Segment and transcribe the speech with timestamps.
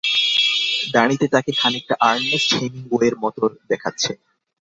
[0.93, 4.11] দাড়িতে তাকে খানিকটা আর্নেষ্ট হেমিংওয়ের মতো দেখাচ্ছে।